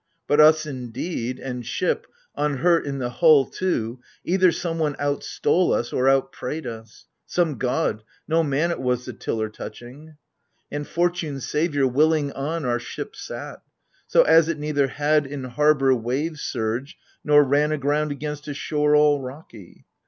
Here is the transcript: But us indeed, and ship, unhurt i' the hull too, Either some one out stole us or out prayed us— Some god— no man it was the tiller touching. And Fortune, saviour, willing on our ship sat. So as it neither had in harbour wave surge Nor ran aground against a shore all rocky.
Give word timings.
But 0.25 0.39
us 0.41 0.65
indeed, 0.65 1.37
and 1.37 1.63
ship, 1.63 2.07
unhurt 2.35 2.87
i' 2.87 2.91
the 2.97 3.09
hull 3.11 3.45
too, 3.45 3.99
Either 4.23 4.51
some 4.51 4.79
one 4.79 4.95
out 4.97 5.23
stole 5.23 5.71
us 5.73 5.93
or 5.93 6.09
out 6.09 6.31
prayed 6.31 6.65
us— 6.65 7.05
Some 7.27 7.59
god— 7.59 8.01
no 8.27 8.41
man 8.41 8.71
it 8.71 8.79
was 8.79 9.05
the 9.05 9.13
tiller 9.13 9.47
touching. 9.47 10.17
And 10.71 10.87
Fortune, 10.87 11.39
saviour, 11.39 11.85
willing 11.85 12.31
on 12.31 12.65
our 12.65 12.79
ship 12.79 13.15
sat. 13.15 13.61
So 14.07 14.23
as 14.23 14.47
it 14.49 14.57
neither 14.57 14.87
had 14.87 15.27
in 15.27 15.43
harbour 15.43 15.93
wave 15.93 16.39
surge 16.39 16.97
Nor 17.23 17.43
ran 17.43 17.71
aground 17.71 18.11
against 18.11 18.47
a 18.47 18.55
shore 18.55 18.95
all 18.95 19.21
rocky. 19.21 19.85